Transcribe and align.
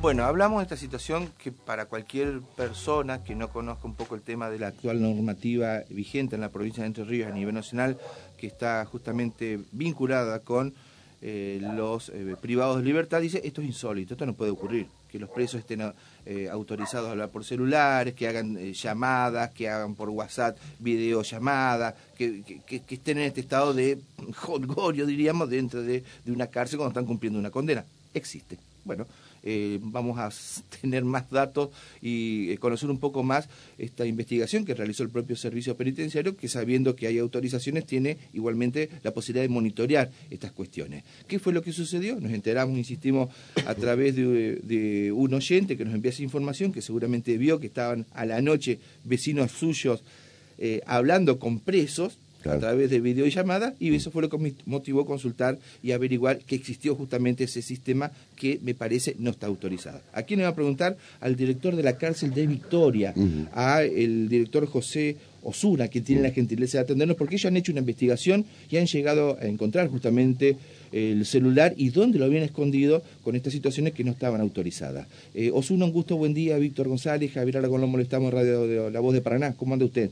Bueno, 0.00 0.22
hablamos 0.22 0.60
de 0.60 0.62
esta 0.62 0.76
situación 0.76 1.28
que 1.42 1.50
para 1.50 1.86
cualquier 1.86 2.40
persona 2.56 3.24
que 3.24 3.34
no 3.34 3.48
conozca 3.48 3.84
un 3.84 3.96
poco 3.96 4.14
el 4.14 4.22
tema 4.22 4.48
de 4.48 4.60
la 4.60 4.68
actual 4.68 5.02
normativa 5.02 5.80
vigente 5.90 6.36
en 6.36 6.40
la 6.40 6.50
provincia 6.50 6.84
de 6.84 6.86
Entre 6.86 7.02
Ríos 7.02 7.28
a 7.28 7.34
nivel 7.34 7.52
nacional, 7.52 7.98
que 8.36 8.46
está 8.46 8.84
justamente 8.84 9.58
vinculada 9.72 10.38
con 10.38 10.72
eh, 11.20 11.58
los 11.74 12.10
eh, 12.10 12.36
privados 12.40 12.76
de 12.76 12.84
libertad, 12.84 13.20
dice, 13.20 13.40
esto 13.42 13.60
es 13.60 13.66
insólito, 13.66 14.14
esto 14.14 14.24
no 14.24 14.34
puede 14.34 14.52
ocurrir, 14.52 14.86
que 15.10 15.18
los 15.18 15.30
presos 15.30 15.58
estén 15.58 15.92
eh, 16.26 16.48
autorizados 16.48 17.08
a 17.08 17.10
hablar 17.10 17.30
por 17.30 17.44
celulares, 17.44 18.14
que 18.14 18.28
hagan 18.28 18.56
llamadas, 18.72 19.50
que 19.50 19.68
hagan 19.68 19.96
por 19.96 20.10
WhatsApp 20.10 20.56
videollamadas, 20.78 21.96
que, 22.16 22.44
estén 22.88 23.18
en 23.18 23.24
este 23.24 23.40
estado 23.40 23.74
de 23.74 23.98
jolgorio, 24.36 25.06
diríamos, 25.06 25.50
dentro 25.50 25.82
de, 25.82 26.04
de 26.24 26.30
una 26.30 26.46
cárcel 26.46 26.78
cuando 26.78 26.90
están 26.90 27.06
cumpliendo 27.06 27.40
una 27.40 27.50
condena. 27.50 27.84
Existe. 28.14 28.58
Bueno, 28.88 29.06
eh, 29.42 29.78
vamos 29.82 30.18
a 30.18 30.30
tener 30.80 31.04
más 31.04 31.30
datos 31.30 31.68
y 32.00 32.50
eh, 32.50 32.56
conocer 32.56 32.88
un 32.88 32.98
poco 32.98 33.22
más 33.22 33.46
esta 33.76 34.06
investigación 34.06 34.64
que 34.64 34.72
realizó 34.72 35.02
el 35.02 35.10
propio 35.10 35.36
servicio 35.36 35.76
penitenciario, 35.76 36.38
que 36.38 36.48
sabiendo 36.48 36.96
que 36.96 37.06
hay 37.06 37.18
autorizaciones 37.18 37.84
tiene 37.84 38.16
igualmente 38.32 38.88
la 39.02 39.12
posibilidad 39.12 39.44
de 39.44 39.50
monitorear 39.50 40.10
estas 40.30 40.52
cuestiones. 40.52 41.04
¿Qué 41.26 41.38
fue 41.38 41.52
lo 41.52 41.60
que 41.60 41.72
sucedió? 41.72 42.18
Nos 42.18 42.32
enteramos, 42.32 42.78
insistimos, 42.78 43.28
a 43.66 43.74
través 43.74 44.16
de, 44.16 45.12
un 45.14 45.34
oyente 45.34 45.76
que 45.76 45.84
nos 45.84 45.94
envía 45.94 46.10
esa 46.10 46.22
información, 46.22 46.72
que 46.72 46.80
seguramente 46.80 47.36
vio 47.36 47.60
que 47.60 47.66
estaban 47.66 48.06
a 48.14 48.24
la 48.24 48.40
noche 48.40 48.78
vecinos 49.04 49.52
suyos 49.52 50.02
eh, 50.56 50.80
hablando 50.86 51.38
con 51.38 51.60
presos 51.60 52.16
a 52.44 52.58
través 52.58 52.90
de 52.90 53.00
videollamadas 53.00 53.74
y 53.78 53.94
eso 53.94 54.10
fue 54.10 54.22
lo 54.22 54.28
que 54.28 54.38
me 54.38 54.54
motivó 54.66 55.02
a 55.02 55.06
consultar 55.06 55.58
y 55.82 55.92
averiguar 55.92 56.38
que 56.38 56.54
existió 56.54 56.94
justamente 56.94 57.44
ese 57.44 57.62
sistema 57.62 58.10
que 58.36 58.58
me 58.62 58.74
parece 58.74 59.16
no 59.18 59.30
está 59.30 59.46
autorizado. 59.46 60.00
Aquí 60.12 60.36
me 60.36 60.44
va 60.44 60.50
a 60.50 60.54
preguntar 60.54 60.96
al 61.20 61.36
director 61.36 61.74
de 61.74 61.82
la 61.82 61.96
cárcel 61.96 62.32
de 62.32 62.46
Victoria, 62.46 63.14
a 63.52 63.82
el 63.82 64.28
director 64.28 64.66
José 64.66 65.16
Osuna, 65.42 65.88
que 65.88 66.00
tiene 66.00 66.22
la 66.22 66.30
gentileza 66.30 66.78
de 66.78 66.84
atendernos, 66.84 67.16
porque 67.16 67.36
ellos 67.36 67.46
han 67.46 67.56
hecho 67.56 67.72
una 67.72 67.80
investigación 67.80 68.44
y 68.70 68.76
han 68.76 68.86
llegado 68.86 69.38
a 69.40 69.46
encontrar 69.46 69.88
justamente 69.88 70.56
el 70.92 71.26
celular 71.26 71.74
y 71.76 71.90
dónde 71.90 72.18
lo 72.18 72.24
habían 72.24 72.42
escondido 72.42 73.02
con 73.22 73.36
estas 73.36 73.52
situaciones 73.52 73.92
que 73.92 74.04
no 74.04 74.12
estaban 74.12 74.40
autorizadas. 74.40 75.06
Eh, 75.34 75.50
Osuna, 75.52 75.84
un 75.84 75.92
gusto, 75.92 76.16
buen 76.16 76.34
día. 76.34 76.56
Víctor 76.58 76.88
González, 76.88 77.32
Javier 77.32 77.58
Aragón, 77.58 77.80
lo 77.80 77.86
molestamos 77.86 78.32
en 78.32 78.38
Radio 78.38 78.66
de 78.66 78.90
La 78.90 79.00
Voz 79.00 79.14
de 79.14 79.20
Paraná. 79.20 79.54
¿Cómo 79.54 79.74
anda 79.74 79.84
usted? 79.84 80.10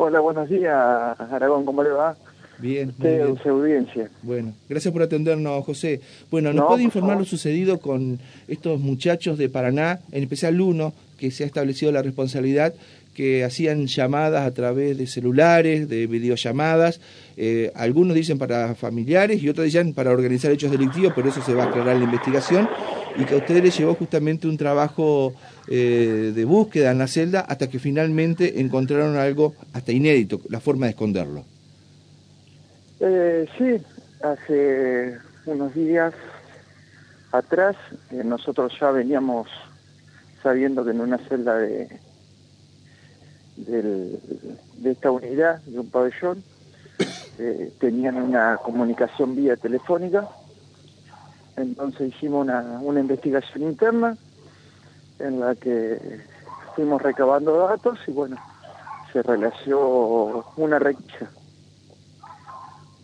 Hola, 0.00 0.20
buenos 0.20 0.48
días, 0.48 0.72
Aragón, 1.18 1.64
¿cómo 1.64 1.82
le 1.82 1.90
va? 1.90 2.16
Bien, 2.58 2.94
bien. 2.98 3.36
su 3.42 3.48
audiencia. 3.48 4.08
Bueno, 4.22 4.52
gracias 4.68 4.92
por 4.92 5.02
atendernos, 5.02 5.64
José. 5.64 6.00
Bueno, 6.30 6.52
¿nos 6.52 6.66
puede 6.66 6.84
informar 6.84 7.18
lo 7.18 7.24
sucedido 7.24 7.80
con 7.80 8.20
estos 8.46 8.78
muchachos 8.78 9.38
de 9.38 9.48
Paraná, 9.48 9.98
en 10.12 10.22
especial 10.22 10.60
uno, 10.60 10.92
que 11.18 11.32
se 11.32 11.42
ha 11.42 11.46
establecido 11.48 11.90
la 11.90 12.02
responsabilidad, 12.02 12.74
que 13.12 13.42
hacían 13.42 13.88
llamadas 13.88 14.46
a 14.46 14.54
través 14.54 14.96
de 14.96 15.08
celulares, 15.08 15.88
de 15.88 16.06
videollamadas, 16.06 17.00
eh, 17.36 17.72
algunos 17.74 18.14
dicen 18.14 18.38
para 18.38 18.76
familiares 18.76 19.42
y 19.42 19.48
otros 19.48 19.64
dicen 19.64 19.94
para 19.94 20.12
organizar 20.12 20.52
hechos 20.52 20.70
delictivos, 20.70 21.12
por 21.12 21.26
eso 21.26 21.42
se 21.42 21.54
va 21.54 21.64
a 21.64 21.66
aclarar 21.66 21.96
la 21.96 22.04
investigación, 22.04 22.68
y 23.18 23.24
que 23.24 23.34
a 23.34 23.38
ustedes 23.38 23.62
les 23.64 23.76
llevó 23.76 23.94
justamente 23.94 24.46
un 24.46 24.56
trabajo 24.56 25.34
eh, 25.66 26.32
de 26.34 26.44
búsqueda 26.44 26.92
en 26.92 26.98
la 26.98 27.08
celda 27.08 27.40
hasta 27.40 27.68
que 27.68 27.80
finalmente 27.80 28.60
encontraron 28.60 29.16
algo 29.16 29.54
hasta 29.72 29.90
inédito, 29.90 30.40
la 30.48 30.60
forma 30.60 30.86
de 30.86 30.90
esconderlo. 30.90 31.44
Eh, 33.00 33.46
sí, 33.58 33.84
hace 34.22 35.18
unos 35.46 35.74
días 35.74 36.14
atrás 37.32 37.76
eh, 38.12 38.22
nosotros 38.24 38.72
ya 38.80 38.92
veníamos 38.92 39.48
sabiendo 40.40 40.84
que 40.84 40.92
en 40.92 41.00
una 41.00 41.18
celda 41.28 41.58
de, 41.58 41.88
de 43.56 44.90
esta 44.90 45.10
unidad, 45.10 45.60
de 45.62 45.80
un 45.80 45.90
pabellón, 45.90 46.44
tenían 47.80 48.16
una 48.16 48.56
comunicación 48.56 49.36
vía 49.36 49.56
telefónica 49.56 50.28
entonces 51.60 52.14
hicimos 52.14 52.44
una, 52.44 52.78
una 52.80 53.00
investigación 53.00 53.62
interna 53.62 54.16
en 55.18 55.40
la 55.40 55.54
que 55.54 56.20
fuimos 56.74 57.02
recabando 57.02 57.66
datos 57.66 57.98
y 58.06 58.12
bueno, 58.12 58.36
se 59.12 59.22
relació 59.22 60.44
una 60.56 60.78
requisa. 60.78 61.30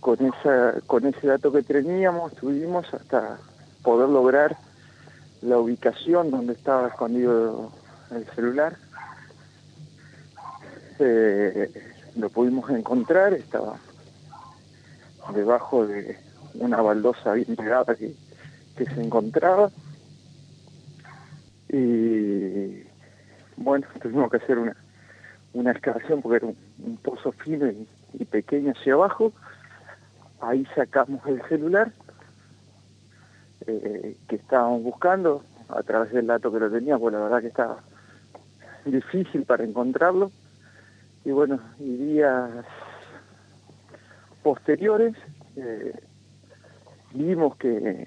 Con, 0.00 0.18
esa, 0.26 0.80
con 0.86 1.06
ese 1.06 1.26
dato 1.26 1.50
que 1.50 1.62
teníamos, 1.62 2.34
tuvimos 2.34 2.92
hasta 2.92 3.38
poder 3.82 4.10
lograr 4.10 4.56
la 5.40 5.58
ubicación 5.58 6.30
donde 6.30 6.52
estaba 6.52 6.88
escondido 6.88 7.72
el 8.10 8.26
celular. 8.34 8.76
Eh, 10.98 11.72
lo 12.16 12.28
pudimos 12.28 12.68
encontrar, 12.70 13.32
estaba 13.32 13.76
debajo 15.34 15.86
de 15.86 16.18
una 16.54 16.80
baldosa 16.82 17.32
bien 17.32 17.56
pegada 17.56 17.94
que, 17.94 18.14
que 18.76 18.84
se 18.86 19.02
encontraba. 19.02 19.70
Y 21.68 22.82
bueno, 23.56 23.86
tuvimos 24.00 24.30
que 24.30 24.36
hacer 24.38 24.58
una, 24.58 24.76
una 25.52 25.70
excavación 25.72 26.20
porque 26.22 26.36
era 26.36 26.46
un, 26.46 26.96
pozo 26.98 27.32
fino 27.32 27.66
y, 27.66 28.24
pequeño 28.24 28.72
hacia 28.72 28.94
abajo. 28.94 29.32
Ahí 30.40 30.66
sacamos 30.74 31.24
el 31.26 31.42
celular 31.48 31.92
eh, 33.66 34.16
que 34.28 34.36
estábamos 34.36 34.82
buscando 34.82 35.42
a 35.68 35.82
través 35.82 36.12
del 36.12 36.26
dato 36.26 36.52
que 36.52 36.60
lo 36.60 36.70
tenía, 36.70 36.98
pues 36.98 37.14
la 37.14 37.20
verdad 37.20 37.40
que 37.40 37.48
estaba 37.48 37.82
difícil 38.84 39.44
para 39.44 39.64
encontrarlo. 39.64 40.30
Y 41.24 41.30
bueno, 41.30 41.58
y 41.78 41.96
días 41.96 42.50
posteriores 44.42 45.14
eh, 45.56 45.98
vimos 47.14 47.56
que 47.56 48.06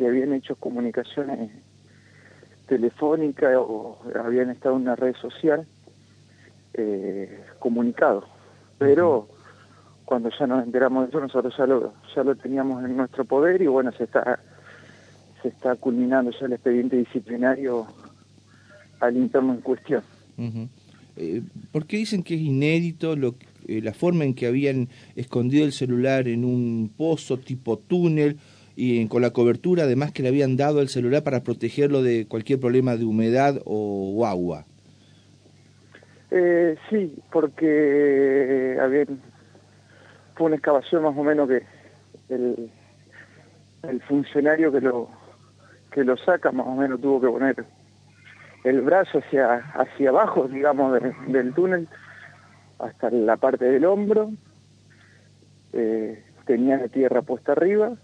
que 0.00 0.06
habían 0.06 0.32
hecho 0.32 0.56
comunicaciones 0.56 1.50
telefónicas 2.66 3.54
o 3.58 3.98
habían 4.18 4.48
estado 4.48 4.76
en 4.76 4.82
una 4.82 4.96
red 4.96 5.14
social 5.16 5.66
eh, 6.72 7.44
comunicados. 7.58 8.24
Pero 8.78 9.28
cuando 10.06 10.30
ya 10.30 10.46
nos 10.46 10.64
enteramos 10.64 11.02
de 11.02 11.08
eso, 11.10 11.20
nosotros 11.20 11.54
ya 11.54 11.66
lo, 11.66 11.92
ya 12.16 12.24
lo 12.24 12.34
teníamos 12.34 12.82
en 12.82 12.96
nuestro 12.96 13.26
poder 13.26 13.60
y 13.60 13.66
bueno, 13.66 13.92
se 13.92 14.04
está, 14.04 14.40
se 15.42 15.48
está 15.48 15.76
culminando 15.76 16.30
ya 16.30 16.46
el 16.46 16.54
expediente 16.54 16.96
disciplinario 16.96 17.86
al 19.00 19.18
interno 19.18 19.52
en 19.52 19.60
cuestión. 19.60 20.02
Eh, 21.16 21.42
¿Por 21.72 21.84
qué 21.84 21.98
dicen 21.98 22.22
que 22.22 22.36
es 22.36 22.40
inédito 22.40 23.16
lo, 23.16 23.34
eh, 23.68 23.82
la 23.82 23.92
forma 23.92 24.24
en 24.24 24.32
que 24.32 24.46
habían 24.46 24.88
escondido 25.14 25.66
el 25.66 25.72
celular 25.72 26.26
en 26.26 26.46
un 26.46 26.90
pozo 26.96 27.36
tipo 27.36 27.76
túnel? 27.76 28.38
Y 28.82 29.06
con 29.08 29.20
la 29.20 29.30
cobertura 29.30 29.82
además 29.82 30.10
que 30.10 30.22
le 30.22 30.30
habían 30.30 30.56
dado 30.56 30.80
al 30.80 30.88
celular 30.88 31.22
para 31.22 31.42
protegerlo 31.42 32.02
de 32.02 32.26
cualquier 32.26 32.58
problema 32.58 32.96
de 32.96 33.04
humedad 33.04 33.60
o, 33.66 34.24
agua. 34.26 34.64
Eh, 36.30 36.76
sí, 36.88 37.14
porque 37.30 38.78
había, 38.80 39.04
fue 40.34 40.46
una 40.46 40.56
excavación 40.56 41.02
más 41.02 41.14
o 41.14 41.22
menos 41.22 41.46
que 41.46 41.62
el, 42.30 42.70
el 43.82 44.00
funcionario 44.02 44.72
que 44.72 44.80
lo 44.80 45.10
que 45.92 46.02
lo 46.02 46.16
saca 46.16 46.50
más 46.50 46.66
o 46.66 46.74
menos 46.74 47.02
tuvo 47.02 47.20
que 47.20 47.26
poner 47.26 47.64
el 48.64 48.80
brazo 48.80 49.18
hacia 49.18 49.56
hacia 49.56 50.08
abajo, 50.08 50.48
digamos, 50.48 50.98
del 51.28 51.52
túnel 51.52 51.86
hasta 52.78 53.10
la 53.10 53.36
parte 53.36 53.66
del 53.66 53.84
hombro. 53.84 54.30
Eh, 55.74 56.24
tenía 56.46 56.78
la 56.78 56.88
tierra 56.88 57.20
puesta 57.20 57.52
arriba 57.52 57.98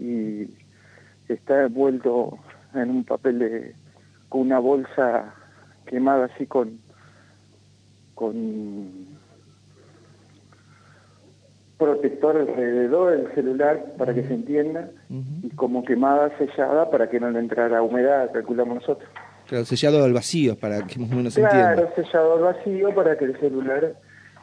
y 0.00 0.50
está 1.28 1.64
envuelto 1.64 2.38
en 2.74 2.90
un 2.90 3.04
papel 3.04 3.38
de 3.38 3.74
con 4.28 4.42
una 4.42 4.58
bolsa 4.58 5.34
quemada 5.86 6.26
así 6.26 6.46
con 6.46 6.78
con 8.14 9.18
protector 11.78 12.36
alrededor 12.36 13.16
del 13.16 13.34
celular 13.34 13.94
para 13.96 14.12
que 14.12 14.24
se 14.24 14.34
entienda 14.34 14.90
y 15.08 15.48
como 15.50 15.84
quemada 15.84 16.36
sellada 16.36 16.90
para 16.90 17.08
que 17.08 17.20
no 17.20 17.30
le 17.30 17.38
entrara 17.38 17.80
humedad, 17.82 18.30
calculamos 18.32 18.76
nosotros. 18.76 19.08
Claro, 19.46 19.64
sellado 19.64 20.04
al 20.04 20.12
vacío 20.12 20.58
para 20.58 20.84
que 20.86 20.98
más 20.98 21.12
o 21.12 21.14
menos 21.14 21.34
se 21.34 21.40
entienda. 21.40 21.74
Claro, 21.74 21.90
sellado 21.94 22.34
al 22.34 22.54
vacío 22.54 22.94
para 22.94 23.16
que 23.16 23.26
el 23.26 23.38
celular 23.38 23.94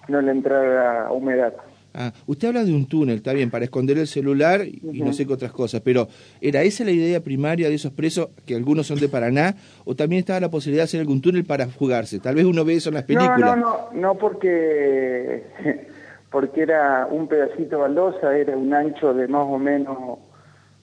no 0.08 0.22
le 0.22 0.32
entrara 0.32 1.12
humedad. 1.12 1.54
Ah, 1.98 2.12
usted 2.28 2.50
habla 2.50 2.66
de 2.66 2.74
un 2.74 2.88
túnel, 2.88 3.16
está 3.16 3.32
bien, 3.32 3.50
para 3.50 3.64
esconder 3.64 3.98
el 3.98 4.08
celular 4.08 4.66
y 4.68 5.02
no 5.02 5.14
sé 5.14 5.26
qué 5.26 5.32
otras 5.32 5.54
cosas, 5.54 5.80
pero 5.80 6.10
¿era 6.42 6.62
esa 6.62 6.84
la 6.84 6.92
idea 6.92 7.24
primaria 7.24 7.70
de 7.70 7.76
esos 7.76 7.94
presos, 7.94 8.32
que 8.46 8.54
algunos 8.54 8.88
son 8.88 9.00
de 9.00 9.08
Paraná, 9.08 9.56
o 9.86 9.96
también 9.96 10.20
estaba 10.20 10.42
la 10.42 10.50
posibilidad 10.50 10.82
de 10.82 10.90
hacer 10.90 11.00
algún 11.00 11.22
túnel 11.22 11.46
para 11.46 11.68
fugarse? 11.68 12.20
Tal 12.20 12.36
vez 12.36 12.44
uno 12.44 12.66
ve 12.66 12.74
eso 12.76 12.90
en 12.90 12.96
las 12.96 13.06
películas. 13.06 13.40
No, 13.40 13.56
no, 13.56 13.56
no, 13.56 13.90
no 13.94 14.16
porque, 14.16 15.44
porque 16.32 16.64
era 16.64 17.08
un 17.10 17.30
pedacito 17.30 17.80
baldosa, 17.80 18.38
era 18.38 18.58
un 18.58 18.74
ancho 18.74 19.14
de 19.14 19.30
más 19.30 19.46
o 19.48 19.58
menos 19.58 20.20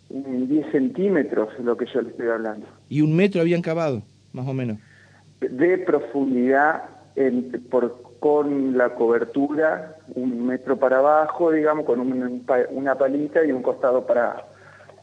un 0.08 0.48
10 0.48 0.72
centímetros 0.72 1.50
lo 1.62 1.76
que 1.76 1.84
yo 1.92 2.00
le 2.00 2.08
estoy 2.08 2.28
hablando. 2.28 2.66
¿Y 2.88 3.02
un 3.02 3.14
metro 3.14 3.42
habían 3.42 3.60
cavado, 3.60 4.02
más 4.32 4.48
o 4.48 4.54
menos? 4.54 4.78
De 5.40 5.76
profundidad 5.76 6.84
en, 7.16 7.50
por, 7.70 8.11
con 8.22 8.78
la 8.78 8.90
cobertura, 8.90 9.96
un 10.14 10.46
metro 10.46 10.76
para 10.76 10.98
abajo, 10.98 11.50
digamos, 11.50 11.84
con 11.84 11.98
un, 11.98 12.46
una 12.70 12.94
palita 12.94 13.44
y 13.44 13.50
un 13.50 13.62
costado 13.62 14.06
para, 14.06 14.46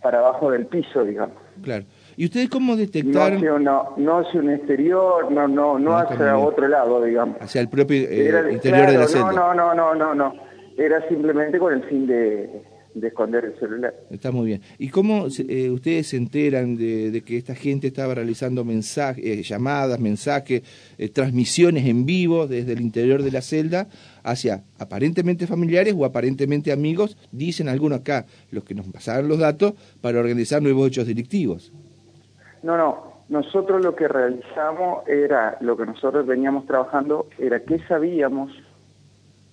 para 0.02 0.20
abajo 0.20 0.50
del 0.52 0.68
piso, 0.68 1.04
digamos. 1.04 1.36
Claro. 1.62 1.84
¿Y 2.16 2.24
ustedes 2.24 2.50
cómo 2.50 2.78
detectaron? 2.78 3.42
No 3.42 3.60
no, 3.60 3.94
no 3.98 4.20
hacia 4.20 4.40
un 4.40 4.52
exterior, 4.52 5.30
no, 5.30 5.50
no, 5.50 5.78
no, 5.78 5.98
hacia 5.98 6.38
otro 6.38 6.70
lado, 6.70 7.04
digamos. 7.04 7.36
Hacia 7.42 7.60
el 7.60 7.68
propio 7.68 7.98
eh, 8.10 8.54
interior 8.54 8.90
de 8.90 8.98
la 8.98 9.08
celda. 9.08 9.34
No, 9.34 9.54
no, 9.54 9.74
no, 9.74 9.94
no, 9.94 10.16
no, 10.16 10.34
Era 10.78 11.06
simplemente 11.10 11.60
con 11.60 11.74
el 11.74 11.84
fin 11.84 12.08
de, 12.08 12.64
de 12.94 13.08
esconder 13.08 13.46
el 13.46 13.60
celular. 13.60 13.94
Está 14.10 14.32
muy 14.32 14.48
bien. 14.48 14.62
¿Y 14.78 14.90
cómo 14.90 15.28
eh, 15.48 15.70
ustedes 15.70 16.08
se 16.08 16.18
enteran 16.18 16.76
de, 16.76 17.24
que 17.26 17.38
esta 17.38 17.56
gente 17.56 17.88
estaba 17.88 18.16
realizando 18.16 18.64
mensajes, 18.64 19.24
eh, 19.24 19.44
llamadas, 19.44 20.00
mensajes, 20.00 20.64
transmisiones 21.14 21.86
en 21.86 22.06
vivo 22.06 22.48
desde 22.48 22.74
el 22.74 22.82
interior 22.82 23.24
de 23.24 23.32
la 23.32 23.42
celda 23.42 23.88
hacia 24.24 24.64
aparentemente 24.78 25.48
familiares 25.48 25.94
o 25.98 26.06
aparentemente 26.06 26.72
amigos, 26.72 27.18
dicen 27.32 27.70
algunos 27.70 28.00
acá, 28.00 28.26
los 28.52 28.64
que 28.64 28.76
nos 28.76 28.88
pasaron 28.88 29.28
los 29.28 29.40
datos, 29.40 29.74
para 30.02 30.20
organizar 30.20 30.62
nuevos 30.62 30.88
hechos 30.88 31.08
delictivos? 31.08 31.72
No, 32.64 32.78
no. 32.78 33.10
Nosotros 33.30 33.84
lo 33.84 33.96
que 33.96 34.08
realizamos 34.08 35.08
era, 35.08 35.56
lo 35.62 35.78
que 35.78 35.86
nosotros 35.86 36.26
veníamos 36.26 36.66
trabajando, 36.66 37.28
era 37.38 37.60
que 37.60 37.78
sabíamos 37.88 38.52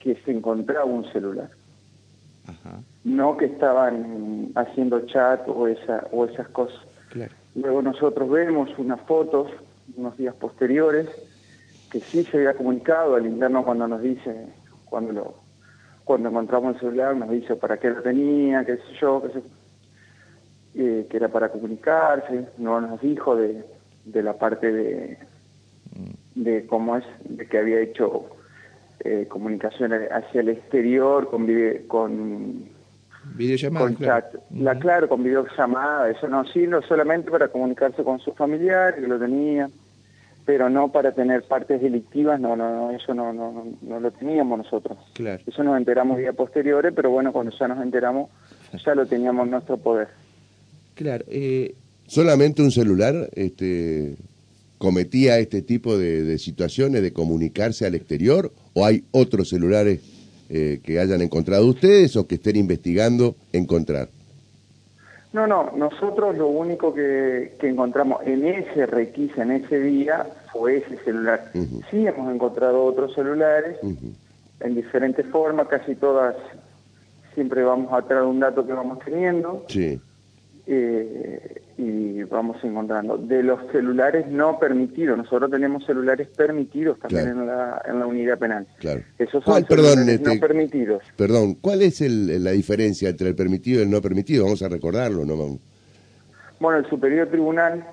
que 0.00 0.16
se 0.24 0.32
encontraba 0.32 0.86
un 0.86 1.04
celular. 1.12 1.50
No 3.06 3.36
que 3.36 3.44
estaban 3.44 4.50
haciendo 4.56 5.06
chat 5.06 5.48
o, 5.48 5.68
esa, 5.68 6.08
o 6.10 6.24
esas 6.24 6.48
cosas. 6.48 6.80
Luego 7.54 7.80
nosotros 7.80 8.28
vemos 8.28 8.68
unas 8.78 9.00
fotos, 9.02 9.48
unos 9.96 10.16
días 10.16 10.34
posteriores, 10.34 11.08
que 11.92 12.00
sí 12.00 12.24
se 12.24 12.36
había 12.36 12.54
comunicado 12.54 13.14
al 13.14 13.24
interno 13.24 13.64
cuando 13.64 13.86
nos 13.86 14.02
dice, 14.02 14.46
cuando 14.86 15.12
lo, 15.12 15.34
cuando 16.02 16.30
encontramos 16.30 16.74
el 16.74 16.80
celular, 16.80 17.14
nos 17.16 17.30
dice 17.30 17.54
para 17.54 17.76
qué 17.78 17.90
lo 17.90 18.02
tenía, 18.02 18.64
qué 18.64 18.76
sé 18.76 18.92
yo, 19.00 19.22
qué 19.22 19.40
sé 19.40 19.42
eh, 20.74 21.06
que 21.08 21.16
era 21.16 21.28
para 21.28 21.50
comunicarse, 21.50 22.48
no 22.58 22.80
nos 22.80 23.00
dijo 23.00 23.36
de, 23.36 23.64
de 24.04 24.22
la 24.24 24.34
parte 24.34 24.72
de, 24.72 25.18
de 26.34 26.66
cómo 26.66 26.96
es, 26.96 27.04
de 27.24 27.46
que 27.46 27.58
había 27.58 27.80
hecho 27.80 28.26
eh, 29.04 29.26
comunicación 29.28 29.92
hacia 29.92 30.40
el 30.40 30.48
exterior 30.48 31.30
con 31.30 31.46
con 31.86 32.75
videollamada, 33.34 33.86
con 33.86 33.98
chat, 33.98 34.34
la 34.50 34.78
claro, 34.78 35.08
con 35.08 35.22
videollamada, 35.22 36.10
eso 36.10 36.28
no, 36.28 36.44
sí, 36.46 36.66
no 36.66 36.82
solamente 36.82 37.30
para 37.30 37.48
comunicarse 37.48 38.02
con 38.04 38.18
su 38.20 38.32
familiar 38.32 38.94
que 38.94 39.06
lo 39.06 39.18
tenía, 39.18 39.68
pero 40.44 40.70
no 40.70 40.92
para 40.92 41.12
tener 41.12 41.42
partes 41.42 41.80
delictivas, 41.80 42.38
no, 42.40 42.56
no, 42.56 42.70
no 42.70 42.90
eso 42.92 43.14
no, 43.14 43.32
no, 43.32 43.66
no, 43.82 44.00
lo 44.00 44.10
teníamos 44.12 44.58
nosotros. 44.58 44.98
Claro. 45.14 45.42
Eso 45.46 45.62
nos 45.64 45.76
enteramos 45.76 46.18
día 46.18 46.32
posteriores, 46.32 46.92
pero 46.94 47.10
bueno, 47.10 47.32
cuando 47.32 47.56
ya 47.58 47.68
nos 47.68 47.82
enteramos, 47.82 48.30
ya 48.84 48.94
lo 48.94 49.06
teníamos 49.06 49.44
en 49.46 49.50
nuestro 49.50 49.76
poder. 49.76 50.08
Claro. 50.94 51.24
Eh... 51.28 51.74
Solamente 52.06 52.62
un 52.62 52.70
celular 52.70 53.30
este, 53.34 54.16
cometía 54.78 55.38
este 55.38 55.62
tipo 55.62 55.98
de, 55.98 56.38
situaciones 56.38 57.02
de 57.02 57.12
comunicarse 57.12 57.84
al 57.84 57.94
exterior 57.94 58.52
o 58.74 58.86
hay 58.86 59.04
otros 59.10 59.48
celulares 59.48 60.00
eh, 60.48 60.80
que 60.82 60.98
hayan 60.98 61.22
encontrado 61.22 61.66
ustedes 61.66 62.16
o 62.16 62.26
que 62.26 62.36
estén 62.36 62.56
investigando 62.56 63.36
encontrar. 63.52 64.08
No, 65.32 65.46
no, 65.46 65.72
nosotros 65.76 66.36
lo 66.38 66.48
único 66.48 66.94
que, 66.94 67.56
encontramos 67.62 68.22
en 68.24 68.46
ese 68.46 68.86
requisa, 68.86 69.42
en 69.42 69.52
ese 69.52 69.78
día, 69.80 70.26
fue 70.52 70.78
ese 70.78 70.96
celular. 71.04 71.50
Sí 71.90 72.06
hemos 72.06 72.34
encontrado 72.34 72.84
otros 72.84 73.14
celulares 73.14 73.76
en 74.60 74.74
diferentes 74.74 75.26
formas, 75.26 75.68
casi 75.68 75.94
todas, 75.94 76.36
siempre 77.34 77.62
vamos 77.62 77.92
a 77.92 78.00
traer 78.02 78.22
un 78.22 78.40
dato 78.40 78.66
que 78.66 78.72
vamos 78.72 78.98
teniendo. 79.04 79.64
Sí 79.68 80.00
eh, 80.66 81.62
y 81.78 82.22
vamos 82.24 82.56
encontrando. 82.64 83.18
De 83.18 83.42
los 83.42 83.60
celulares 83.70 84.26
no 84.28 84.58
permitidos, 84.58 85.18
nosotros 85.18 85.50
tenemos 85.50 85.84
celulares 85.84 86.28
permitidos 86.28 86.98
también 86.98 87.28
en, 87.28 87.46
la, 87.46 87.82
en 87.86 87.98
la 87.98 88.06
unidad 88.06 88.38
penal. 88.38 88.66
Claro. 88.78 89.02
Esos 89.18 89.44
son 89.44 89.64
perdón, 89.64 90.08
este, 90.08 90.34
no 90.34 90.40
permitidos. 90.40 91.02
Perdón, 91.16 91.54
¿cuál 91.60 91.82
es 91.82 92.00
el, 92.00 92.42
la 92.42 92.52
diferencia 92.52 93.10
entre 93.10 93.28
el 93.28 93.34
permitido 93.34 93.80
y 93.80 93.82
el 93.82 93.90
no 93.90 94.00
permitido? 94.00 94.44
Vamos 94.44 94.62
a 94.62 94.68
recordarlo, 94.68 95.24
¿no? 95.24 95.58
Bueno, 96.58 96.78
el 96.78 96.86
Superior 96.86 97.28
Tribunal 97.28 97.84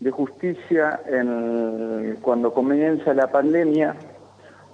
de 0.00 0.10
Justicia, 0.10 1.00
en, 1.06 2.16
cuando 2.22 2.52
comienza 2.54 3.12
la 3.12 3.30
pandemia, 3.30 3.94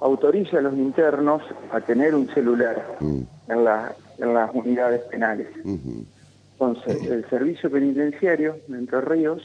autoriza 0.00 0.59
a 0.59 0.62
los 0.62 0.75
internos 0.75 1.43
a 1.73 1.81
tener 1.81 2.15
un 2.15 2.29
celular 2.29 2.97
mm. 3.00 3.21
en, 3.49 3.65
la, 3.65 3.93
en 4.19 4.35
las 4.35 4.50
unidades 4.55 5.00
penales. 5.11 5.49
Entonces, 6.61 7.09
el 7.09 7.25
servicio 7.31 7.71
penitenciario 7.71 8.59
de 8.67 8.79
Entre 8.79 9.01
Ríos, 9.01 9.43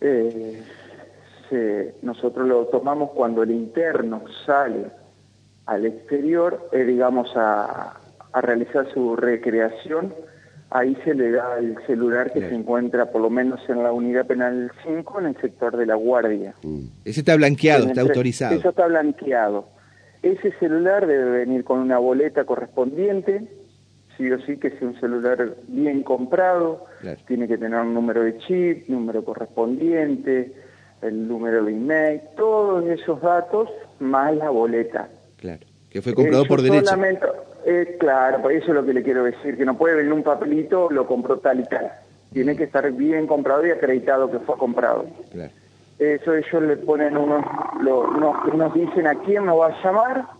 eh, 0.00 0.62
nosotros 2.02 2.48
lo 2.48 2.66
tomamos 2.66 3.10
cuando 3.10 3.42
el 3.42 3.50
interno 3.50 4.22
sale 4.46 4.86
al 5.66 5.84
exterior, 5.84 6.70
eh, 6.72 6.84
digamos, 6.84 7.30
a, 7.36 8.00
realizar 8.40 8.88
su 8.94 9.16
recreación, 9.16 10.14
ahí 10.70 10.96
se 11.04 11.12
le 11.12 11.32
da 11.32 11.58
el 11.58 11.76
celular 11.86 12.32
que 12.32 12.40
se 12.40 12.54
encuentra 12.54 13.10
por 13.10 13.20
lo 13.20 13.30
menos 13.30 13.60
en 13.68 13.82
la 13.82 13.90
unidad 13.90 14.26
penal 14.26 14.70
5, 14.86 15.20
en 15.20 15.26
el 15.26 15.36
sector 15.40 15.76
de 15.76 15.86
la 15.86 15.96
guardia. 15.96 16.54
Mm. 16.62 16.84
Ese 17.04 17.20
está 17.20 17.34
blanqueado, 17.34 17.88
está 17.88 18.02
autorizado. 18.02 18.54
Eso 18.54 18.68
está 18.68 18.86
blanqueado. 18.86 19.68
Ese 20.22 20.52
celular 20.58 21.06
debe 21.06 21.30
venir 21.30 21.64
con 21.64 21.80
una 21.80 21.98
boleta 21.98 22.44
correspondiente, 22.44 23.48
sí 24.18 24.30
o 24.30 24.38
sí 24.40 24.56
que 24.56 24.70
sea 24.70 24.88
un 24.88 25.00
celular 25.00 25.54
bien 25.68 26.02
comprado, 26.02 26.84
tiene 27.26 27.48
que 27.48 27.56
tener 27.56 27.80
un 27.80 27.94
número 27.94 28.22
de 28.22 28.36
chip, 28.38 28.88
número 28.88 29.24
correspondiente, 29.24 30.52
el 31.00 31.28
número 31.28 31.64
de 31.64 31.72
email, 31.72 32.20
todos 32.36 32.84
esos 32.86 33.22
datos 33.22 33.70
más 34.00 34.36
la 34.36 34.50
boleta. 34.50 35.08
Claro, 35.38 35.64
que 35.88 36.02
fue 36.02 36.12
comprado 36.12 36.44
por 36.44 36.60
derecho. 36.60 36.94
Eh, 37.64 37.96
claro, 37.98 38.42
por 38.42 38.52
eso 38.52 38.68
es 38.68 38.74
lo 38.74 38.84
que 38.84 38.92
le 38.92 39.02
quiero 39.02 39.24
decir, 39.24 39.56
que 39.56 39.64
no 39.64 39.76
puede 39.76 39.96
venir 39.96 40.12
un 40.12 40.22
papelito, 40.22 40.90
lo 40.90 41.06
compró 41.06 41.38
tal 41.38 41.60
y 41.60 41.64
tal. 41.64 41.92
Tiene 42.32 42.56
que 42.56 42.64
estar 42.64 42.90
bien 42.92 43.26
comprado 43.26 43.66
y 43.66 43.70
acreditado 43.70 44.30
que 44.30 44.38
fue 44.40 44.56
comprado. 44.56 45.06
Claro. 45.32 45.52
Eso 45.98 46.34
ellos 46.34 46.62
le 46.62 46.76
ponen 46.76 47.16
unos, 47.16 47.44
lo, 47.80 48.06
nos 48.12 48.74
dicen 48.74 49.06
a 49.06 49.16
quién 49.16 49.46
nos 49.46 49.60
va 49.60 49.66
a 49.66 49.82
llamar 49.82 50.37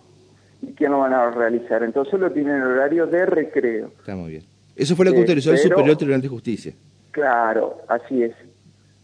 y 0.62 0.72
quién 0.72 0.92
lo 0.92 1.00
van 1.00 1.14
a 1.14 1.30
realizar. 1.30 1.82
Entonces 1.82 2.18
lo 2.18 2.30
tienen 2.30 2.56
en 2.56 2.62
horario 2.62 3.06
de 3.06 3.26
recreo. 3.26 3.92
Está 3.98 4.16
muy 4.16 4.30
bien. 4.30 4.44
Eso 4.74 4.94
fue 4.94 5.04
lo 5.04 5.12
que 5.12 5.18
autorizó 5.18 5.50
el 5.50 5.58
Superior 5.58 5.96
Tribunal 5.96 6.22
de 6.22 6.28
Justicia. 6.28 6.72
Claro, 7.10 7.82
así 7.88 8.22
es. 8.22 8.34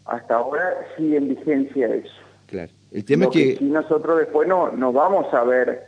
Hasta 0.04 0.36
ahora 0.36 0.74
sigue 0.96 1.16
en 1.16 1.28
vigencia 1.28 1.88
eso. 1.88 2.14
Claro. 2.46 2.70
El 2.92 3.04
tema 3.04 3.24
es 3.24 3.30
que... 3.30 3.56
Si 3.56 3.64
nosotros 3.64 4.18
después 4.18 4.46
no 4.46 4.70
nos 4.70 4.94
vamos 4.94 5.32
a 5.34 5.42
ver, 5.42 5.82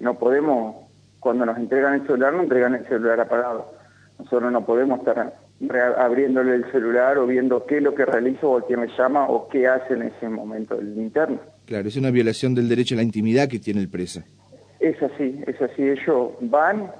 no 0.00 0.18
podemos, 0.18 0.76
cuando 1.20 1.46
nos 1.46 1.56
entregan 1.58 1.94
el 1.94 2.06
celular, 2.06 2.32
nos 2.32 2.42
entregan 2.42 2.74
el 2.74 2.86
celular 2.88 3.20
apagado. 3.20 3.72
Nosotros 4.18 4.50
no 4.50 4.66
podemos 4.66 4.98
estar 4.98 5.34
abriéndole 5.98 6.54
el 6.54 6.72
celular 6.72 7.18
o 7.18 7.26
viendo 7.26 7.66
qué 7.66 7.76
es 7.76 7.82
lo 7.82 7.94
que 7.94 8.04
realizo 8.04 8.50
o 8.50 8.66
quién 8.66 8.80
me 8.80 8.88
llama 8.98 9.28
o 9.28 9.48
qué 9.48 9.68
hace 9.68 9.94
en 9.94 10.02
ese 10.02 10.28
momento 10.28 10.78
el 10.78 10.96
interno. 10.96 11.38
Claro, 11.66 11.86
es 11.86 11.96
una 11.96 12.10
violación 12.10 12.54
del 12.54 12.68
derecho 12.68 12.94
a 12.94 12.96
la 12.96 13.02
intimidad 13.02 13.48
que 13.48 13.58
tiene 13.58 13.80
el 13.80 13.88
preso. 13.88 14.22
Es 14.80 15.00
así, 15.02 15.42
es 15.46 15.60
así. 15.60 15.82
Ellos 15.82 16.30
van, 16.40 16.90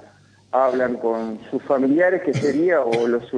hablan 0.51 0.95
con 0.97 1.39
sus 1.49 1.61
familiares, 1.63 2.21
que 2.23 2.33
sería, 2.33 2.81
o 2.81 3.07
los, 3.07 3.29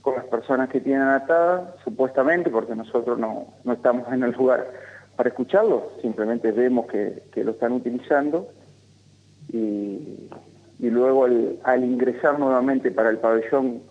con 0.00 0.14
las 0.16 0.24
personas 0.24 0.68
que 0.70 0.80
tienen 0.80 1.08
atadas, 1.08 1.74
supuestamente, 1.84 2.50
porque 2.50 2.74
nosotros 2.74 3.18
no, 3.18 3.46
no 3.64 3.72
estamos 3.72 4.10
en 4.12 4.24
el 4.24 4.32
lugar 4.32 4.66
para 5.18 5.30
escucharlo, 5.30 5.90
simplemente 6.00 6.52
vemos 6.52 6.86
que, 6.86 7.42
lo 7.42 7.50
están 7.50 7.72
utilizando 7.72 8.48
y, 9.52 10.28
y 10.78 10.90
luego 10.90 11.24
al, 11.64 11.84
ingresar 11.84 12.38
nuevamente 12.38 12.92
para 12.92 13.10
el 13.10 13.18
pabellón 13.18 13.82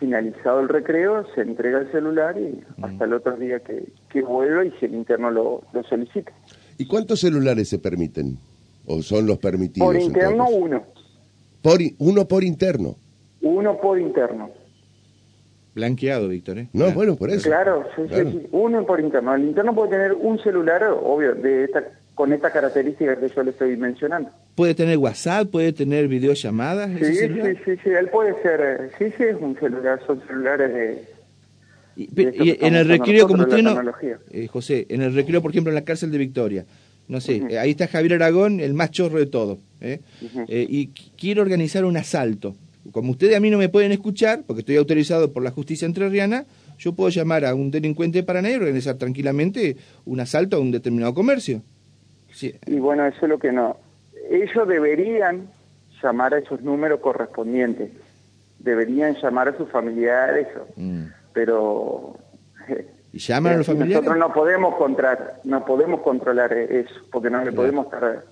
finalizado 0.00 0.58
el 0.58 0.68
recreo, 0.68 1.24
se 1.36 1.42
entrega 1.42 1.78
el 1.78 1.92
celular 1.92 2.36
y 2.36 2.60
hasta 2.82 3.04
el 3.04 3.12
otro 3.12 3.36
día 3.36 3.60
que, 3.60 3.84
que 4.08 4.22
vuelva 4.22 4.64
y 4.64 4.72
si 4.72 4.86
el 4.86 4.94
interno 4.94 5.30
lo, 5.30 5.62
lo 5.72 5.84
solicita. 5.84 6.32
¿Y 6.76 6.88
cuántos 6.88 7.20
celulares 7.20 7.68
se 7.68 7.78
permiten? 7.78 8.36
¿O 8.86 9.02
son 9.02 9.26
los 9.26 9.38
permitidos? 9.38 9.86
Por 9.86 9.96
interno 9.96 10.48
uno. 10.48 10.82
Por, 11.62 11.80
¿Uno 11.98 12.28
por 12.28 12.44
interno? 12.44 12.96
Uno 13.40 13.80
por 13.80 13.98
interno. 13.98 14.50
Blanqueado, 15.74 16.28
Víctor, 16.28 16.58
¿eh? 16.58 16.68
No, 16.72 16.90
bueno, 16.92 17.16
por 17.16 17.30
eso. 17.30 17.48
Claro, 17.48 17.84
sí, 17.96 18.02
Sí, 18.08 18.46
uno 18.52 18.86
por 18.86 19.00
interno. 19.00 19.34
El 19.34 19.44
interno 19.44 19.74
puede 19.74 19.90
tener 19.90 20.12
un 20.12 20.38
celular, 20.38 20.84
obvio, 20.84 21.34
de 21.34 21.64
esta 21.64 21.84
con 22.14 22.32
esta 22.32 22.50
característica 22.50 23.18
que 23.18 23.28
yo 23.28 23.42
le 23.42 23.50
estoy 23.50 23.76
mencionando. 23.76 24.30
¿Puede 24.54 24.74
tener 24.74 24.98
WhatsApp? 24.98 25.48
¿Puede 25.50 25.72
tener 25.72 26.06
videollamadas? 26.08 26.90
Sí, 26.98 27.14
sí, 27.14 27.28
sí, 27.64 27.76
sí, 27.82 27.90
él 27.90 28.08
puede 28.08 28.40
ser, 28.42 28.60
eh, 28.60 28.90
sí, 28.98 29.12
sí, 29.16 29.24
es 29.24 29.36
un 29.40 29.58
celular, 29.58 30.00
son 30.06 30.22
celulares 30.26 30.72
de... 30.72 31.14
Y, 31.96 32.08
en 32.64 32.74
el 32.74 32.88
recreo, 32.88 33.28
como 33.28 33.44
usted 33.44 33.62
no, 33.62 33.80
eh, 34.32 34.48
José, 34.48 34.86
en 34.88 35.02
el 35.02 35.14
recreo, 35.14 35.40
por 35.40 35.52
ejemplo, 35.52 35.70
en 35.70 35.76
la 35.76 35.84
cárcel 35.84 36.10
de 36.10 36.18
Victoria, 36.18 36.64
no 37.08 37.20
sé, 37.20 37.42
eh, 37.50 37.58
ahí 37.58 37.70
está 37.70 37.86
Javier 37.86 38.14
Aragón, 38.14 38.60
el 38.60 38.74
más 38.74 38.90
chorro 38.90 39.18
de 39.18 39.26
todo, 39.26 39.58
y 40.48 40.88
quiero 41.18 41.42
organizar 41.42 41.84
un 41.84 41.96
asalto. 41.96 42.54
Como 42.92 43.12
ustedes 43.12 43.36
a 43.36 43.40
mí 43.40 43.50
no 43.50 43.58
me 43.58 43.68
pueden 43.68 43.92
escuchar, 43.92 44.42
porque 44.46 44.60
estoy 44.60 44.76
autorizado 44.76 45.32
por 45.32 45.42
la 45.42 45.50
justicia 45.50 45.86
entrerriana, 45.86 46.44
yo 46.78 46.94
puedo 46.94 47.10
llamar 47.10 47.44
a 47.44 47.54
un 47.54 47.70
delincuente 47.70 48.18
de 48.18 48.24
Paraná 48.24 48.50
y 48.50 48.54
organizar 48.54 48.96
tranquilamente 48.96 49.76
un 50.04 50.20
asalto 50.20 50.56
a 50.56 50.60
un 50.60 50.70
determinado 50.70 51.14
comercio. 51.14 51.62
Y 52.66 52.78
bueno, 52.78 53.06
eso 53.06 53.18
es 53.22 53.28
lo 53.28 53.38
que 53.38 53.52
no. 53.52 53.76
Ellos 54.30 54.66
deberían 54.68 55.48
llamar 56.02 56.34
a 56.34 56.38
esos 56.38 56.62
números 56.62 57.00
correspondientes. 57.00 57.90
Deberían 58.58 59.14
llamar 59.22 59.48
a 59.48 59.56
sus 59.56 59.70
familiares, 59.70 60.48
mm. 60.76 61.04
pero... 61.32 62.18
¿Y 63.14 63.18
llaman 63.20 63.52
a 63.52 63.56
los 63.58 63.66
familiares? 63.66 63.94
Nosotros 63.94 64.18
no 64.18 64.34
podemos, 64.34 64.74
controlar, 64.74 65.40
no 65.44 65.64
podemos 65.64 66.00
controlar 66.00 66.52
eso, 66.52 66.94
porque 67.12 67.30
no 67.30 67.44
le 67.44 67.52
podemos 67.52 67.86
estar 67.86 68.24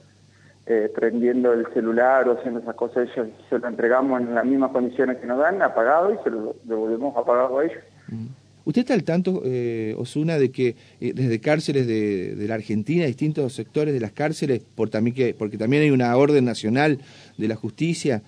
eh, 0.67 0.91
prendiendo 0.93 1.53
el 1.53 1.73
celular 1.73 2.29
o 2.29 2.33
haciendo 2.33 2.59
esas 2.59 2.75
cosas. 2.75 3.09
Ellos 3.09 3.29
se 3.49 3.61
lo 3.61 3.69
entregamos 3.69 4.21
en 4.21 4.35
las 4.35 4.45
mismas 4.45 4.73
condiciones 4.73 5.19
que 5.19 5.27
nos 5.27 5.39
dan, 5.39 5.63
apagado, 5.63 6.13
y 6.13 6.19
se 6.25 6.31
lo 6.31 6.57
devolvemos 6.65 7.17
apagado 7.17 7.61
a 7.61 7.65
ellos. 7.65 7.79
Mm. 8.09 8.27
¿Usted 8.65 8.81
está 8.81 8.95
al 8.95 9.05
tanto, 9.05 9.43
eh, 9.45 9.95
Osuna, 9.99 10.37
de 10.37 10.51
que 10.51 10.75
eh, 11.01 11.13
desde 11.15 11.41
cárceles 11.41 11.87
de, 11.87 12.45
la 12.49 12.55
Argentina, 12.55 13.07
distintos 13.07 13.53
sectores 13.55 13.95
de 13.95 14.01
las 14.01 14.11
cárceles, 14.11 14.63
por 14.75 14.91
también 14.91 15.15
que, 15.15 15.33
porque 15.33 15.59
también 15.59 15.85
hay 15.85 15.91
una 15.93 16.17
orden 16.17 16.45
nacional 16.45 16.99
de 17.39 17.47
la 17.47 17.55
justicia 17.55 18.23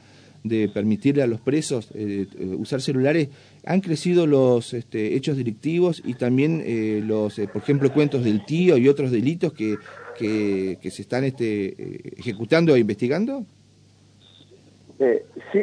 de 0.45 0.69
permitirle 0.69 1.23
a 1.23 1.27
los 1.27 1.41
presos 1.41 1.91
eh, 1.95 2.27
eh, 2.39 2.45
usar 2.57 2.81
celulares, 2.81 3.29
han 3.65 3.81
crecido 3.81 4.27
los 4.27 4.75
este, 4.75 5.17
hechos 5.17 5.37
delictivos 5.37 6.03
y 6.05 6.15
también 6.15 6.63
los, 7.09 7.41
por 7.53 7.63
ejemplo, 7.63 7.93
cuentos 7.93 8.23
del 8.23 8.45
tío 8.45 8.77
y 8.77 8.89
otros 8.89 9.11
delitos 9.11 9.55
que, 9.55 9.77
que, 10.17 10.91
se 10.91 11.03
están 11.03 11.25
este, 11.25 12.19
ejecutando 12.21 12.77
e 12.77 12.81
investigando? 12.81 13.47
sí, 14.99 15.61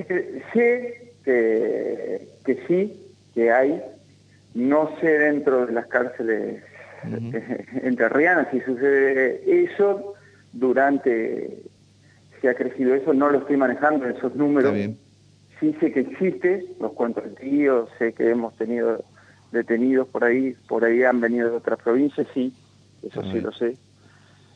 sé 0.53 1.13
que, 1.23 2.27
que 2.43 2.57
sí, 2.67 2.93
que 3.33 3.51
hay 3.51 3.81
no 4.55 4.89
sé 4.99 5.07
dentro 5.07 5.65
de 5.65 5.73
las 5.73 5.87
cárceles 5.87 6.63
enterrianas 7.83 8.47
si 8.51 8.59
sucede 8.61 9.41
eso 9.45 10.15
durante 10.53 11.61
si 12.41 12.47
ha 12.47 12.55
crecido 12.55 12.93
eso 12.95 13.13
no 13.13 13.29
lo 13.29 13.39
estoy 13.39 13.57
manejando 13.57 14.05
en 14.05 14.15
esos 14.15 14.35
números. 14.35 14.73
Sí 15.59 15.75
sé 15.79 15.91
que 15.91 15.99
existe 15.99 16.65
los 16.79 16.93
cuentos 16.93 17.23
tíos 17.39 17.87
sé 17.99 18.13
que 18.13 18.31
hemos 18.31 18.55
tenido 18.55 19.03
detenidos 19.51 20.07
por 20.07 20.23
ahí 20.23 20.55
por 20.67 20.83
ahí 20.83 21.03
han 21.03 21.21
venido 21.21 21.51
de 21.51 21.57
otras 21.57 21.79
provincias 21.79 22.27
sí 22.33 22.53
eso 23.03 23.21
sí 23.31 23.39
lo 23.41 23.51
sé. 23.51 23.77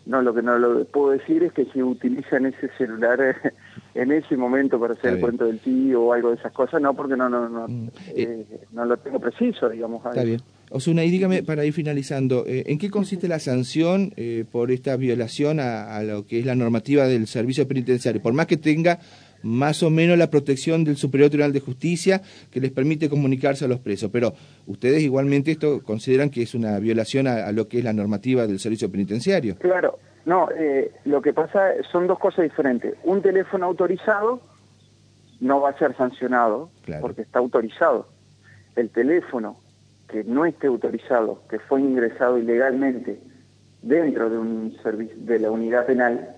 No, 0.05 0.21
lo 0.21 0.35
que 0.35 0.43
no 0.43 0.59
lo 0.59 0.85
puedo 0.85 1.11
decir 1.11 1.41
es 1.41 1.51
que 1.51 1.65
si 1.65 1.81
utilizan 1.81 2.45
ese 2.45 2.69
celular 2.77 3.19
en 3.95 4.11
ese 4.11 4.37
momento 4.37 4.79
para 4.79 4.93
hacer 4.93 5.15
el 5.15 5.19
cuento 5.19 5.45
del 5.45 5.59
tío 5.59 6.03
o 6.03 6.13
algo 6.13 6.29
de 6.29 6.35
esas 6.35 6.53
cosas, 6.53 6.79
no, 6.79 6.93
porque 6.93 7.17
no 7.17 7.27
no 7.27 7.49
no, 7.49 7.67
mm, 7.67 7.87
eh, 8.09 8.45
eh, 8.49 8.59
no 8.71 8.85
lo 8.85 8.97
tengo 8.97 9.19
preciso, 9.19 9.67
digamos. 9.67 10.05
Está 10.05 10.23
bien. 10.23 10.41
Osuna, 10.75 11.05
y 11.05 11.09
dígame, 11.09 11.41
para 11.41 11.63
ir 11.63 11.71
finalizando, 11.71 12.45
eh, 12.45 12.65
¿en 12.67 12.77
qué 12.77 12.89
consiste 12.89 13.29
la 13.29 13.39
sanción 13.39 14.13
por 14.51 14.71
esta 14.71 14.97
violación 14.97 15.61
a, 15.61 16.03
lo 16.03 16.27
que 16.27 16.39
es 16.39 16.45
la 16.45 16.53
normativa 16.53 17.07
del 17.07 17.27
servicio 17.27 17.65
penitenciario? 17.65 18.21
Por 18.21 18.33
más 18.33 18.45
que 18.45 18.57
tenga 18.57 18.99
más 19.45 19.83
o 19.83 19.89
menos 19.89 20.17
la 20.17 20.29
protección 20.29 20.83
del 20.83 20.97
Superior 20.97 21.29
Tribunal 21.29 21.53
de 21.53 21.59
Justicia 21.59 22.21
que 22.51 22.59
les 22.59 22.71
permite 22.71 23.09
comunicarse 23.09 23.63
a 23.63 23.67
los 23.67 23.79
presos. 23.79 24.09
Pero 24.11 24.33
ustedes 24.65 25.01
igualmente 25.03 25.51
esto 25.51 25.81
consideran 25.83 26.29
que 26.29 26.41
es 26.41 26.55
una 26.55 26.79
violación 26.79 27.27
a, 27.27 27.51
lo 27.51 27.67
que 27.67 27.77
es 27.77 27.83
la 27.83 27.93
normativa 27.93 28.47
del 28.47 28.59
servicio 28.59 28.91
penitenciario. 28.91 29.55
Claro, 29.59 29.99
no, 30.25 30.49
eh, 30.51 30.91
lo 31.05 31.21
que 31.21 31.31
pasa 31.31 31.71
son 31.91 32.07
dos 32.07 32.19
cosas 32.19 32.43
diferentes. 32.43 32.95
Un 33.03 33.21
teléfono 33.21 33.65
autorizado 33.65 34.41
no 35.39 35.61
va 35.61 35.69
a 35.69 35.77
ser 35.77 35.95
sancionado 35.95 36.71
porque 36.99 37.21
está 37.21 37.39
autorizado. 37.39 38.09
El 38.75 38.89
teléfono 38.89 39.57
que 40.07 40.23
no 40.23 40.45
esté 40.45 40.67
autorizado, 40.67 41.41
que 41.49 41.59
fue 41.59 41.81
ingresado 41.81 42.37
ilegalmente 42.37 43.19
dentro 43.81 44.29
de 44.29 44.37
un 44.37 44.77
de 45.17 45.39
la 45.39 45.51
unidad 45.51 45.85
penal 45.85 46.35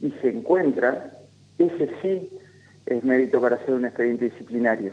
y 0.00 0.10
se 0.22 0.28
encuentra, 0.28 1.12
ese 1.58 1.90
sí 2.00 2.38
es 2.86 3.04
mérito 3.04 3.40
para 3.40 3.56
hacer 3.56 3.74
un 3.74 3.84
expediente 3.84 4.26
disciplinario. 4.26 4.92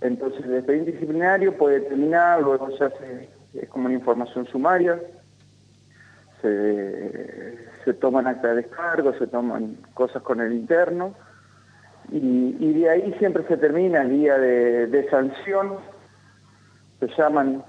Entonces 0.00 0.44
el 0.44 0.56
expediente 0.56 0.92
disciplinario 0.92 1.56
puede 1.56 1.80
terminar, 1.80 2.42
luego 2.42 2.76
se 2.76 2.84
hace, 2.84 3.28
es 3.54 3.68
como 3.68 3.86
una 3.86 3.94
información 3.94 4.46
sumaria, 4.46 5.00
se, 6.42 7.94
toman 7.94 8.26
acta 8.26 8.48
de 8.48 8.62
descargo, 8.62 9.12
se 9.14 9.26
toman 9.26 9.76
cosas 9.94 10.22
con 10.22 10.40
el 10.40 10.52
interno, 10.52 11.14
y, 12.12 12.72
de 12.74 12.88
ahí 12.88 13.14
siempre 13.18 13.42
se 13.48 13.56
termina 13.56 14.02
el 14.02 14.10
día 14.10 14.38
de, 14.38 15.08
sanción, 15.10 15.78
se 17.00 17.08
llaman 17.16 17.62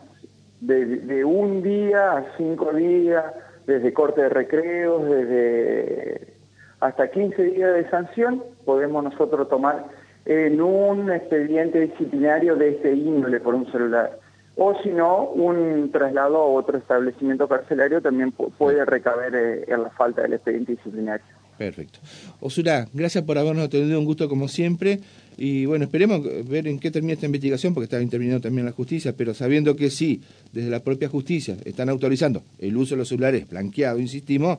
de, 0.61 1.23
un 1.25 1.61
día 1.61 2.17
a 2.17 2.25
cinco 2.37 2.73
días, 2.73 3.23
desde 3.65 3.93
corte 3.93 4.21
de 4.21 4.29
recreos, 4.29 5.03
desde 5.09 6.33
hasta 6.79 7.09
15 7.09 7.43
días 7.43 7.73
de 7.73 7.89
sanción 7.89 8.43
podemos 8.65 9.03
nosotros 9.03 9.49
tomar 9.49 9.85
en 10.25 10.61
un 10.61 11.11
expediente 11.11 11.79
disciplinario 11.79 12.55
de 12.55 12.69
este 12.69 12.93
índole 12.93 13.39
por 13.39 13.55
un 13.55 13.71
celular. 13.71 14.19
O 14.55 14.75
si 14.81 14.89
no, 14.89 15.29
un 15.29 15.91
traslado 15.91 16.37
a 16.37 16.45
otro 16.45 16.77
establecimiento 16.77 17.47
carcelario 17.47 18.01
también 18.01 18.31
puede 18.31 18.83
recaber 18.85 19.35
eh, 19.35 19.65
en 19.67 19.83
la 19.83 19.89
falta 19.91 20.23
del 20.23 20.33
expediente 20.33 20.73
disciplinario. 20.73 21.25
Perfecto. 21.57 21.99
Osura, 22.39 22.87
gracias 22.93 23.23
por 23.23 23.37
habernos 23.37 23.65
atendido, 23.65 23.99
un 23.99 24.05
gusto 24.05 24.27
como 24.29 24.47
siempre. 24.47 24.99
Y 25.37 25.65
bueno, 25.65 25.85
esperemos 25.85 26.23
ver 26.47 26.67
en 26.67 26.79
qué 26.79 26.89
termina 26.89 27.13
esta 27.13 27.27
investigación, 27.27 27.73
porque 27.73 27.85
está 27.85 28.01
interviniendo 28.01 28.41
también 28.41 28.65
la 28.65 28.71
justicia, 28.71 29.13
pero 29.15 29.35
sabiendo 29.35 29.75
que 29.75 29.91
sí, 29.91 30.21
desde 30.51 30.69
la 30.69 30.83
propia 30.83 31.07
justicia 31.09 31.55
están 31.63 31.89
autorizando 31.89 32.43
el 32.57 32.75
uso 32.75 32.95
de 32.95 32.99
los 32.99 33.09
celulares 33.09 33.47
blanqueados, 33.47 34.01
insistimos, 34.01 34.57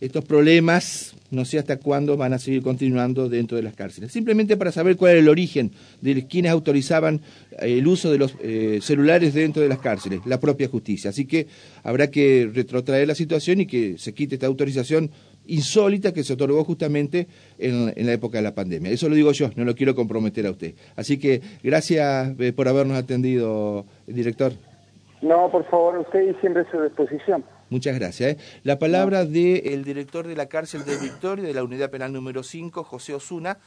estos 0.00 0.24
problemas 0.24 1.14
no 1.30 1.44
sé 1.44 1.58
hasta 1.58 1.78
cuándo 1.78 2.16
van 2.16 2.32
a 2.32 2.38
seguir 2.38 2.62
continuando 2.62 3.28
dentro 3.28 3.56
de 3.56 3.62
las 3.62 3.74
cárceles. 3.74 4.12
Simplemente 4.12 4.56
para 4.56 4.72
saber 4.72 4.96
cuál 4.96 5.12
era 5.12 5.20
el 5.20 5.28
origen 5.28 5.72
de 6.00 6.26
quienes 6.26 6.52
autorizaban 6.52 7.20
el 7.58 7.86
uso 7.86 8.10
de 8.10 8.18
los 8.18 8.34
eh, 8.42 8.78
celulares 8.82 9.34
dentro 9.34 9.62
de 9.62 9.68
las 9.68 9.78
cárceles, 9.78 10.20
la 10.26 10.38
propia 10.38 10.68
justicia. 10.68 11.10
Así 11.10 11.26
que 11.26 11.46
habrá 11.82 12.10
que 12.10 12.50
retrotraer 12.52 13.08
la 13.08 13.14
situación 13.14 13.60
y 13.60 13.66
que 13.66 13.98
se 13.98 14.14
quite 14.14 14.36
esta 14.36 14.46
autorización 14.46 15.10
insólita 15.48 16.12
que 16.12 16.24
se 16.24 16.34
otorgó 16.34 16.64
justamente 16.64 17.26
en, 17.58 18.06
la 18.06 18.12
época 18.12 18.38
de 18.38 18.42
la 18.42 18.54
pandemia. 18.54 18.90
Eso 18.90 19.08
lo 19.08 19.14
digo 19.14 19.32
yo, 19.32 19.50
no 19.56 19.64
lo 19.64 19.74
quiero 19.74 19.94
comprometer 19.94 20.46
a 20.46 20.50
usted. 20.50 20.74
Así 20.96 21.18
que 21.18 21.40
gracias 21.62 22.34
eh, 22.38 22.52
por 22.52 22.68
habernos 22.68 22.96
atendido, 22.96 23.84
director. 24.06 24.52
No, 25.22 25.50
por 25.50 25.64
favor, 25.68 25.98
usted 25.98 26.30
y 26.30 26.40
siempre 26.40 26.62
a 26.62 26.70
su 26.70 26.80
disposición. 26.80 27.44
Muchas 27.70 27.98
gracias. 27.98 28.34
¿eh? 28.34 28.36
La 28.62 28.78
palabra 28.78 29.24
del 29.24 29.84
director 29.84 30.26
de 30.26 30.36
la 30.36 30.46
cárcel 30.46 30.84
de 30.84 30.98
Victoria, 30.98 31.44
de 31.44 31.54
la 31.54 31.64
unidad 31.64 31.90
penal 31.90 32.12
número 32.12 32.42
5, 32.42 32.84
José 32.84 33.14
Osuna. 33.14 33.58